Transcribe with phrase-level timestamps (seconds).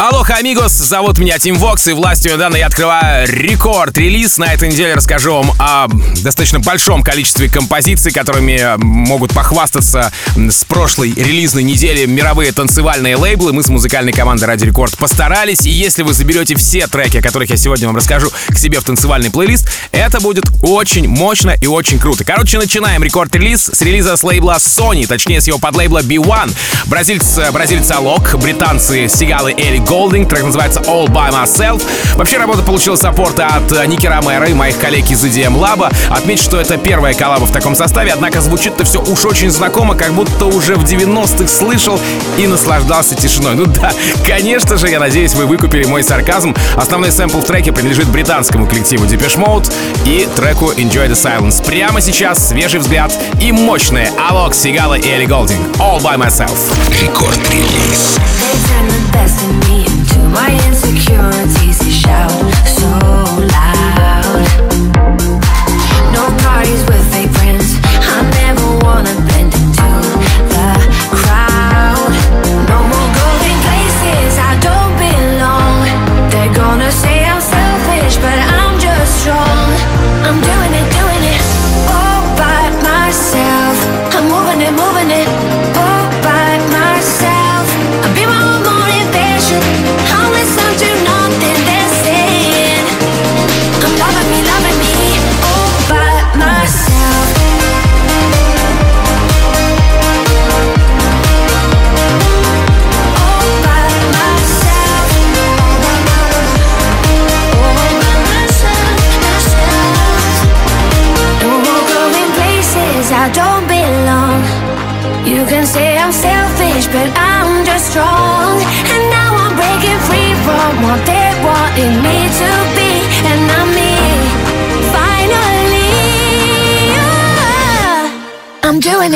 [0.00, 4.38] Алоха, amigos, зовут меня Тим Вокс, и властью данной я открываю Record Release.
[4.38, 5.88] На этой неделе расскажу вам о
[6.22, 13.52] достаточно большом количестве композиций, которыми могут похвастаться с прошлой релизной недели мировые танцевальные лейблы.
[13.52, 17.50] Мы с музыкальной командой Радио Рекорд постарались, и если вы заберете все треки, о которых
[17.50, 21.98] я сегодня вам расскажу, к себе в танцевальный плейлист, это будет очень мощно и очень
[21.98, 22.24] круто.
[22.24, 26.56] Короче, начинаем Record Release с релиза с лейбла Sony, точнее с его подлейбла B1.
[26.86, 31.82] Бразильц, бразильца Алок, британцы Сигалы Эри Голдинг, трек называется All By Myself.
[32.14, 35.92] Вообще работа получила саппорты от э, Ники Ромеро и моих коллег из EDM Lab.
[36.10, 40.12] Отметь, что это первая коллаба в таком составе, однако звучит-то все уж очень знакомо, как
[40.12, 41.98] будто уже в 90-х слышал
[42.38, 43.56] и наслаждался тишиной.
[43.56, 43.92] Ну да,
[44.24, 46.54] конечно же, я надеюсь, вы выкупили мой сарказм.
[46.76, 49.72] Основной сэмпл в треке принадлежит британскому коллективу Depeche Mode
[50.06, 51.66] и треку Enjoy the Silence.
[51.66, 55.66] Прямо сейчас свежий взгляд и мощные Алок, Сигала и Элли Голдинг.
[55.78, 56.56] All By Myself.
[57.02, 58.20] Рекорд-релиз.
[59.12, 59.69] best in me
[60.30, 61.78] my insecurities.
[61.92, 62.30] Shout
[62.66, 63.09] so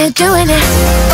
[0.04, 1.13] it, doing it.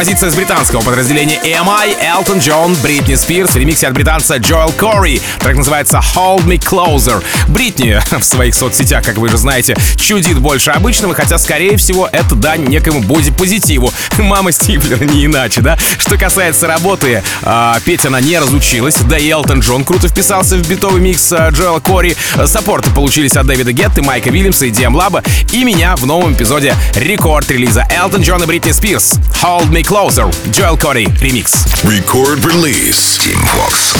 [0.00, 5.20] композиция с британского подразделения EMI Elton John, Бритни Спирс в от британца Джоэл Кори.
[5.40, 7.22] Трек называется Hold Me Closer.
[7.48, 12.34] Бритни в своих соцсетях, как вы же знаете, чудит больше обычного, хотя, скорее всего, это
[12.34, 13.92] дань некому бодипозитиву.
[14.18, 15.76] Мама Стиплера не иначе, да?
[15.98, 20.66] Что касается работы, а, петь она не разучилась, да и Элтон Джон круто вписался в
[20.66, 22.16] битовый микс а, Джоэла Кори.
[22.46, 26.74] Саппорты получились от Дэвида Гетты, Майка Вильямса и Диам Лаба и меня в новом эпизоде
[26.94, 29.16] рекорд-релиза Элтон Джон и Бритни Спирс.
[29.42, 30.30] Hold Me Closer.
[30.52, 31.04] Joel Corey.
[31.18, 31.66] Remix.
[31.82, 33.18] Record release.
[33.18, 33.92] Team Vox.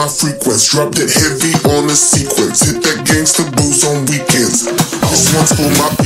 [0.00, 0.70] my frequency.
[0.72, 2.64] Dropped it heavy on the sequence.
[2.64, 4.64] Hit that gangster booze on weekends.
[4.64, 5.99] This one's for my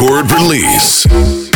[0.00, 1.49] record release.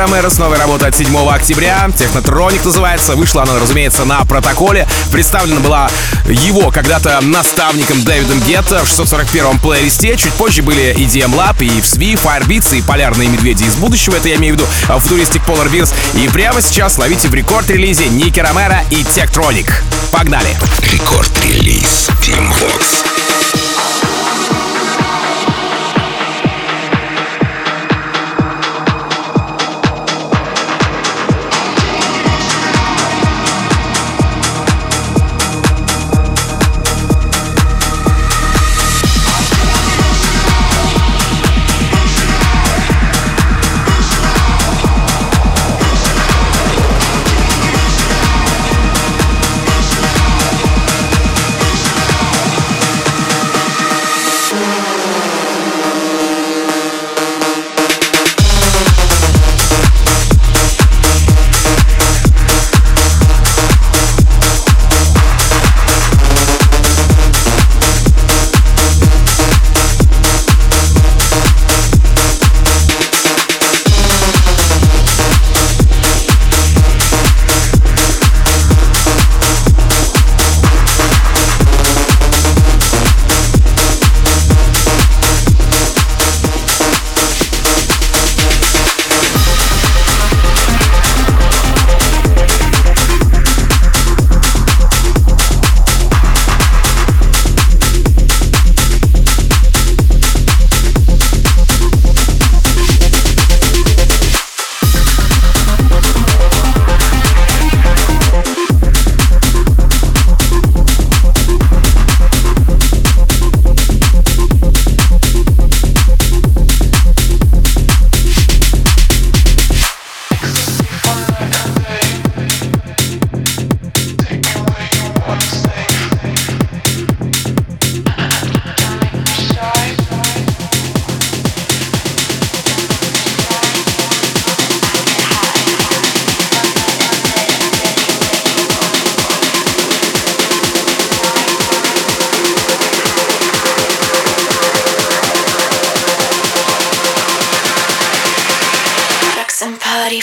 [0.00, 1.86] Ромеро с новой работой от 7 октября.
[1.94, 3.16] Технотроник называется.
[3.16, 4.88] Вышла она, разумеется, на протоколе.
[5.12, 5.90] Представлена была
[6.26, 10.16] его когда-то наставником Дэвидом Гетто в 641-м плейлисте.
[10.16, 14.16] Чуть позже были и DM Lab, и FSV, Firebeats, и Полярные Медведи из будущего.
[14.16, 15.92] Это я имею в виду в туристик Polar Bears.
[16.14, 19.82] И прямо сейчас ловите в рекорд-релизе Ники Ромеро и Техтроник.
[20.12, 20.56] Погнали!
[20.80, 23.09] Рекорд-релиз Team Vox.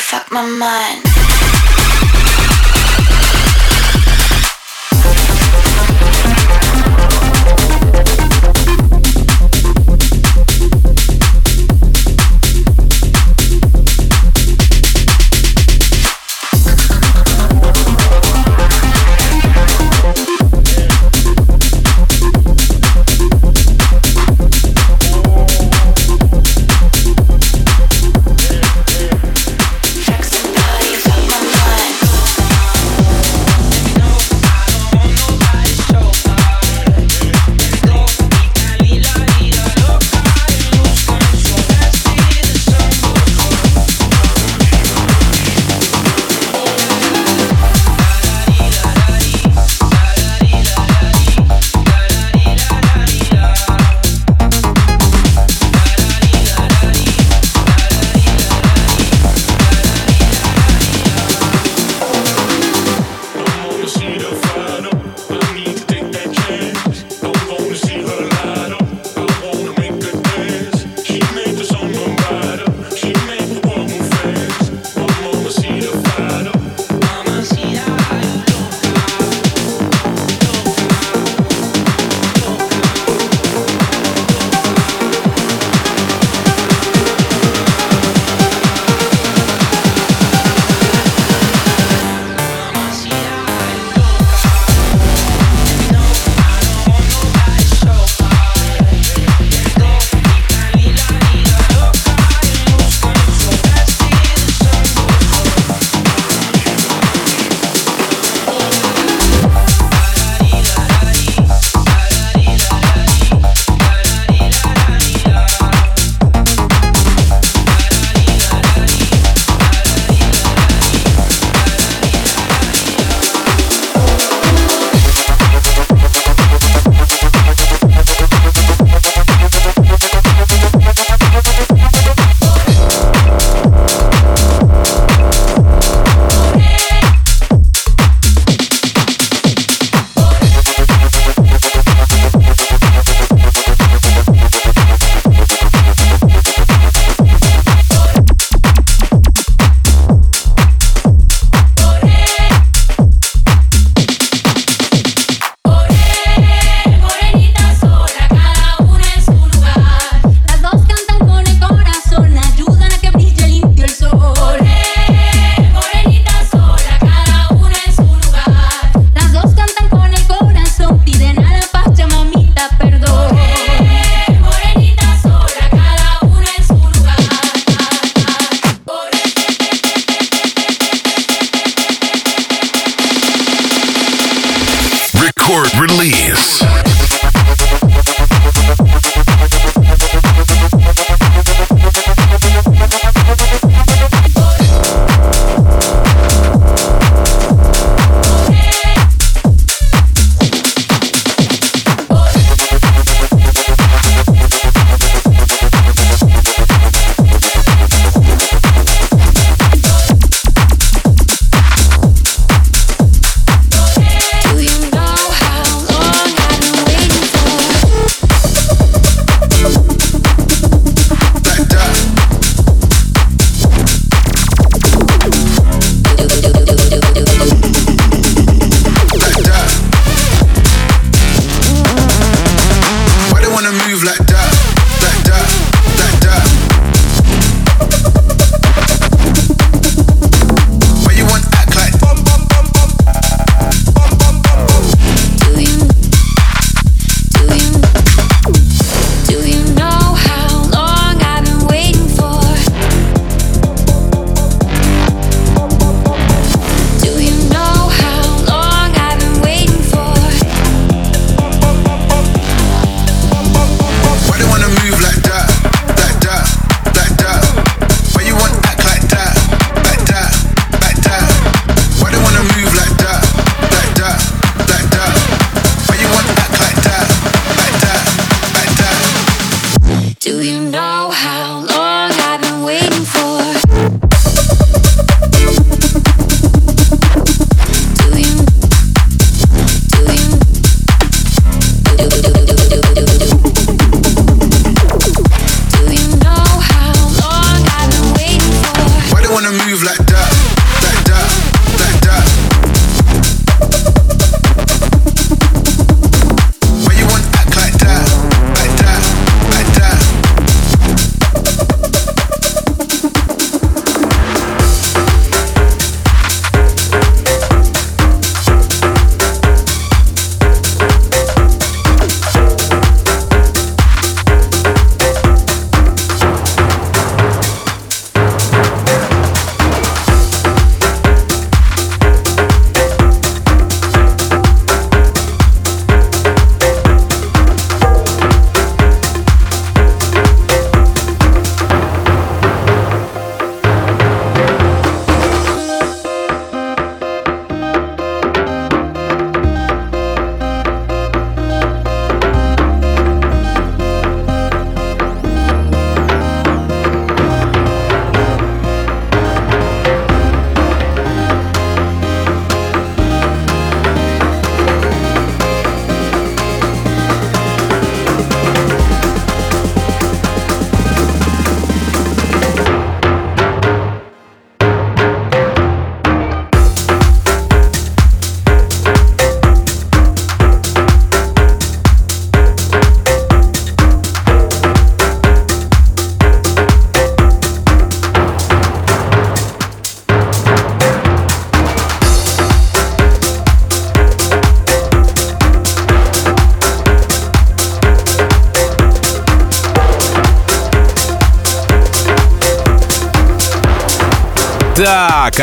[0.10, 1.17] fuck my mind.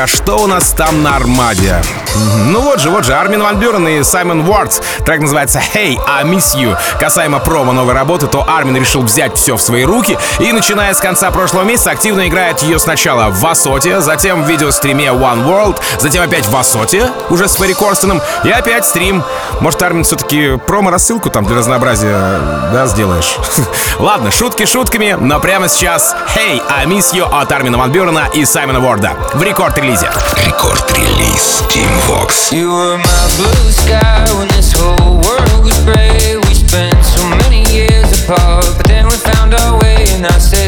[0.04, 1.80] А что у нас там на Армаде?
[2.46, 4.80] Ну вот же, вот же, Армин Ван Бюрен и Саймон Уортс.
[5.04, 6.76] Трек называется «Hey, I Miss You».
[7.00, 10.98] Касаемо промо новой работы, то Армин решил взять все в свои руки и, начиная с
[10.98, 16.22] конца прошлого месяца, активно играет ее сначала в Васоте, затем в видеостриме One World, затем
[16.22, 19.24] опять в Васоте, уже с Ферри Корстеном, и опять стрим.
[19.60, 22.38] Может, Армин все-таки промо-рассылку там для разнообразия,
[22.72, 23.36] да, сделаешь?
[23.98, 28.44] Ладно, шутки шутками, но прямо сейчас «Hey, I Miss You» от Армина Ван Бюрена и
[28.44, 30.10] Саймона Уорда в рекорд-релизе.
[30.46, 32.03] Рекорд-релиз Team
[32.52, 36.36] You were my blue sky when this whole world was gray.
[36.36, 40.63] We spent so many years apart, but then we found our way, and I said,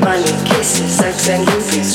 [0.00, 1.94] money, kisses, sex and movies,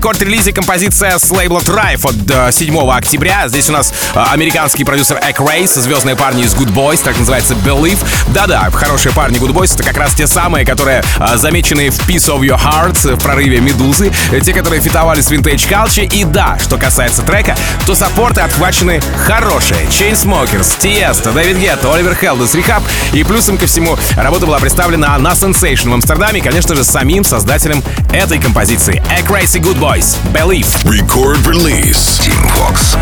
[0.00, 3.48] рекорд-релизе композиция с лейбла Trife от 7 э, октября.
[3.48, 7.52] Здесь у нас э, американский продюсер Эк Рейс, звездные парни из Good Boys, так называется
[7.52, 7.98] Believe.
[8.28, 12.34] Да-да, хорошие парни Good Boys— это как раз те самые, которые э, замечены в Piece
[12.34, 14.10] of Your Heart, в прорыве Медузы,
[14.42, 16.06] те, которые фитовали с Vintage Culture.
[16.06, 19.84] И да, что касается трека, то саппорты отхвачены хорошие.
[19.90, 22.82] Chainsmokers, Tiesto, Дэвид Гетто, Оливер Хелдес, Рихаб.
[23.12, 27.82] И плюсом ко всему, работа была представлена на Sensation в Амстердаме, конечно же, самим создателем
[28.14, 29.02] этой композиции.
[29.10, 30.70] A Crazy Good Boys, Believe.
[30.86, 32.22] Record release.
[32.22, 32.94] Team Vox.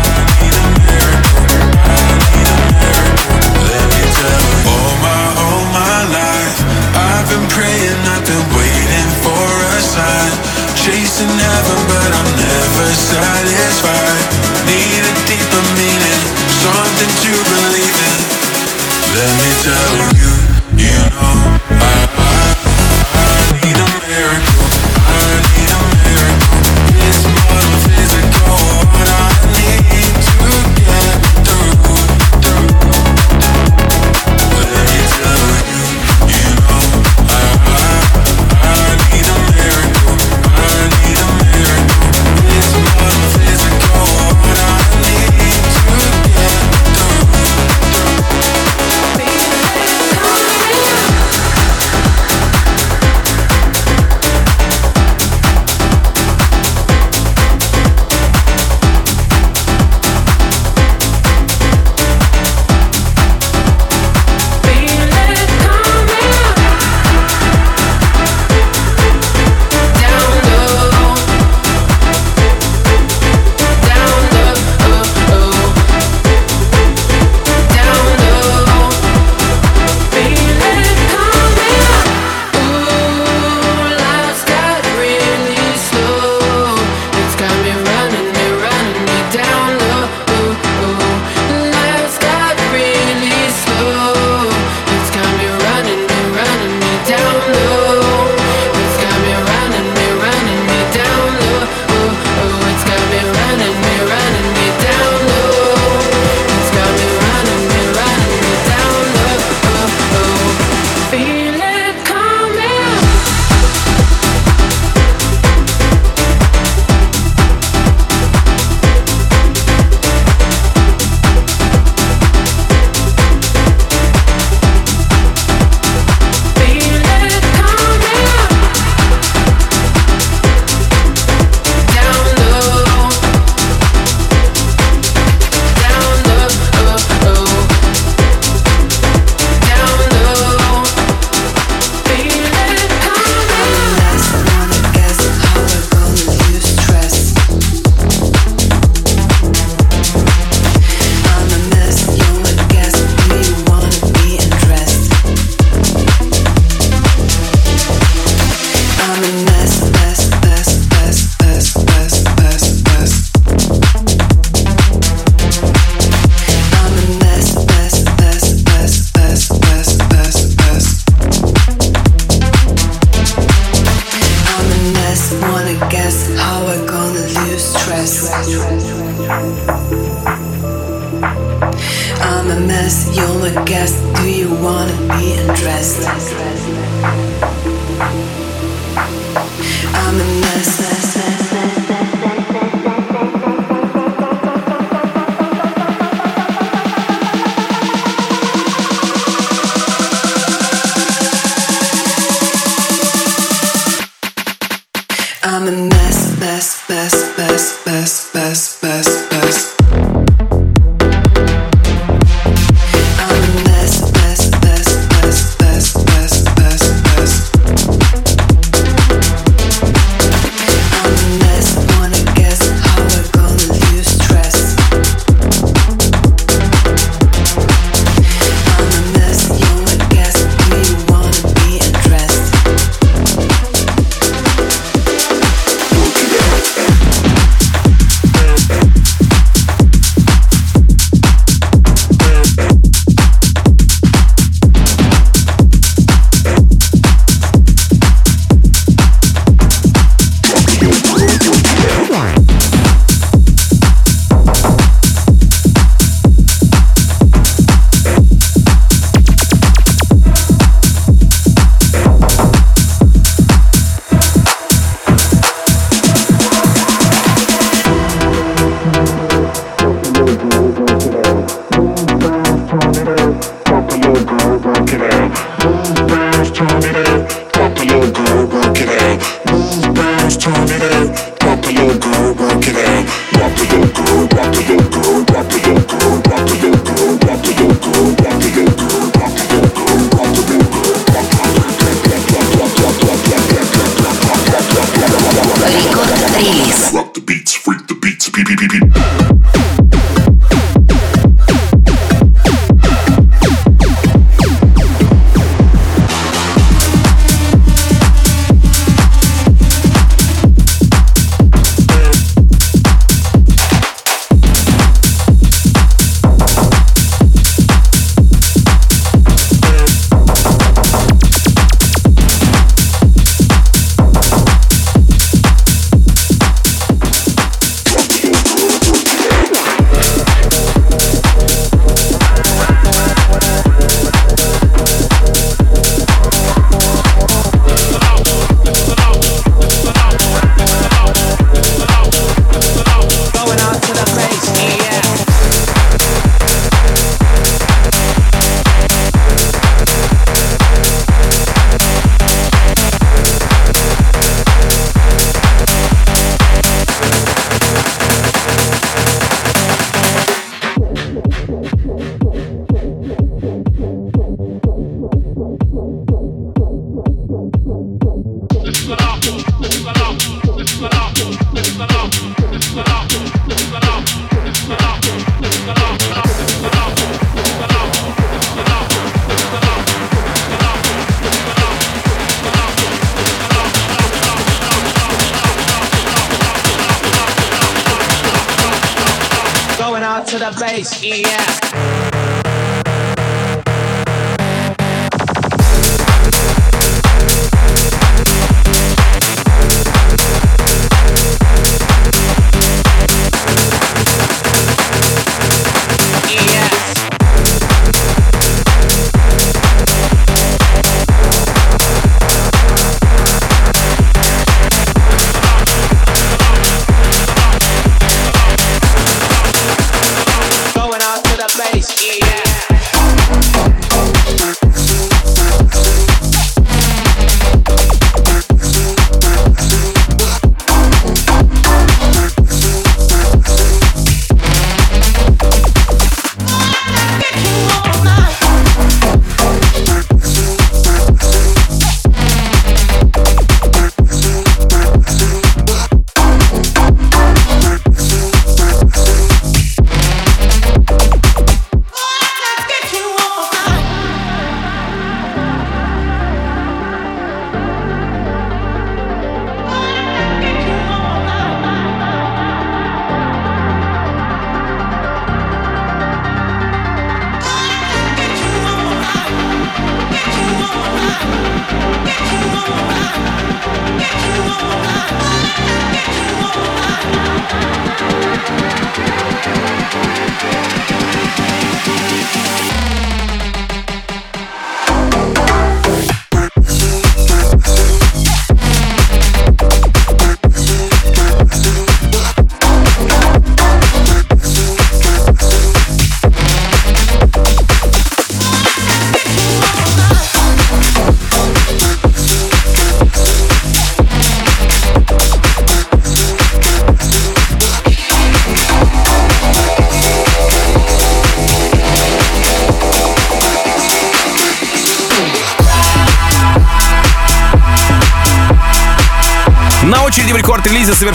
[4.65, 6.57] All my, all my life,
[6.97, 10.33] I've been praying, I've been waiting for a sign.
[10.73, 14.25] Chasing heaven, but I'm never satisfied.
[14.65, 16.21] Need a deeper meaning,
[16.57, 18.17] something to believe in.
[19.13, 20.31] Let me tell you,
[20.89, 21.58] you know,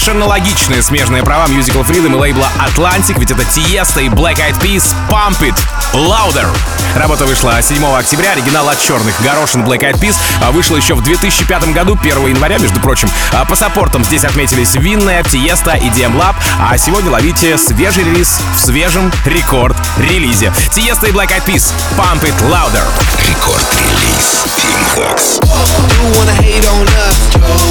[0.05, 4.61] совершенно логичные смежные права Musical Freedom и лейбла Atlantic, ведь это Tiesto и Black Eyed
[4.61, 5.57] Peas Pump It
[5.95, 6.47] Louder.
[6.95, 11.03] Работа вышла 7 октября, оригинал от черных горошин Black Eyed Peas а, вышел еще в
[11.03, 13.09] 2005 году, 1 января, между прочим.
[13.33, 18.41] А По саппортам здесь отметились Винная, Tiesto и DM Lab, а сегодня ловите свежий релиз
[18.55, 20.53] в свежем рекорд-релизе.
[20.71, 22.85] Tiesto и Black Eyed Peas Pump It Louder.
[23.27, 25.41] Рекорд-релиз Team Vox.
[25.41, 27.17] You wanna hate on us?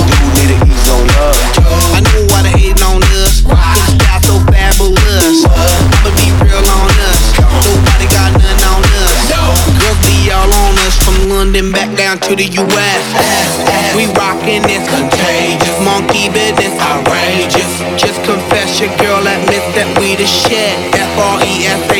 [0.10, 1.38] You need to ease on up.
[1.94, 2.02] I
[11.44, 13.04] London back down to the US.
[13.96, 15.80] We rockin' this contagious.
[15.84, 17.80] Monkey business outrageous.
[18.00, 20.74] Just confess your girl admits that we the shit.
[20.96, 21.93] F-R-E-S-H, we fresh.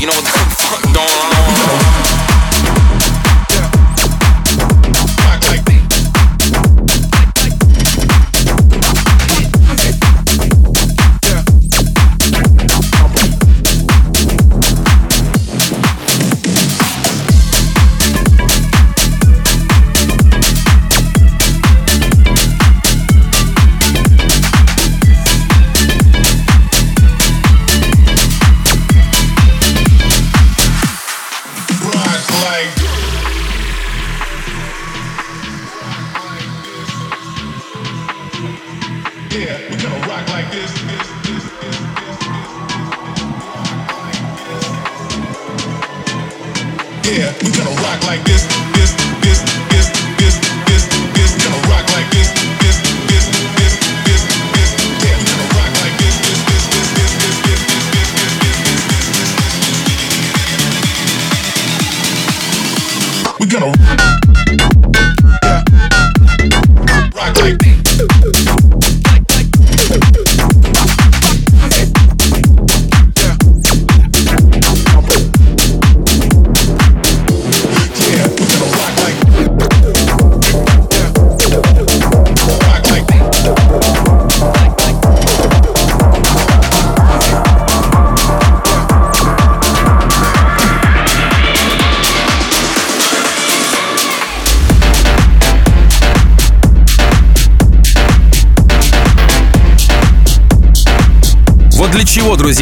[0.00, 0.39] You know what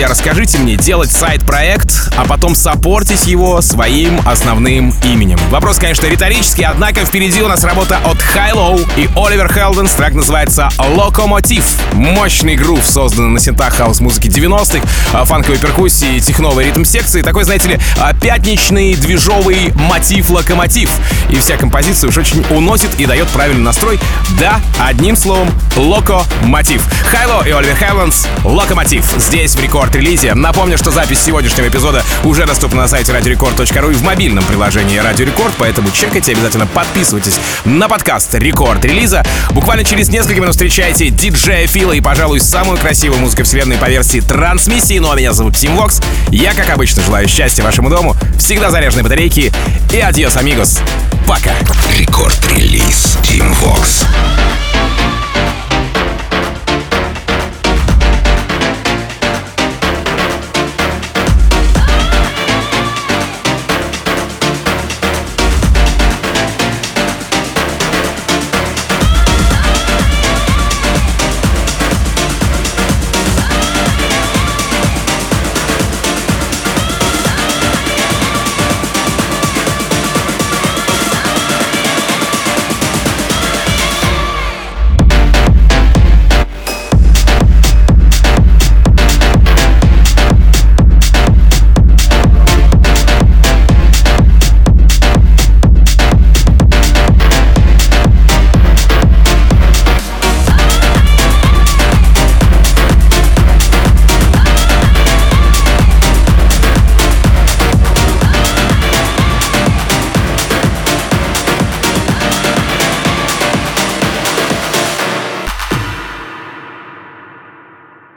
[0.09, 5.39] расскажите мне, делать side-проект, а потом саппортить его своим основным именем?
[5.51, 9.93] Вопрос, конечно, риторический, однако впереди у нас работа от HI-LO и Oliver Heldens.
[9.93, 11.65] Трек называется «Локомотив».
[11.93, 17.23] Мощный грув, созданный на синтах хаус-музыки 90-х, а, фанковой перкуссии, техновой ритм-секции.
[17.23, 20.91] Такой, знаете ли, а, пятничный движовый мотив-локомотив.
[21.31, 24.01] И вся композиция уж очень уносит и дает правильный настрой.
[24.41, 26.83] Да, одним словом, локомотив.
[27.13, 30.35] HI-LO и Oliver Heldens «Локомотив» здесь в Record Release'е.
[30.35, 35.27] Напомню, что запись сегодняшнего эпизода уже доступна на сайте radiorecord.ru и в мобильном приложении Радио
[35.27, 39.25] Рекорд, поэтому чекайте, обязательно подписывайтесь на подкаст Record Release'а.
[39.51, 44.21] Буквально через несколько минут встречайте диджея Фила и, пожалуй, самую красивую музыку вселенной по версии
[44.21, 44.99] трансмиссии.
[44.99, 46.01] Ну а меня зовут Тим Вокс.
[46.31, 49.53] Я, как обычно, желаю счастья вашему дому, всегда заряженной батарейки
[49.93, 50.81] и adiós, amigos.
[51.27, 51.53] Пока.
[51.99, 54.05] Рекорд-релиз Team Vox.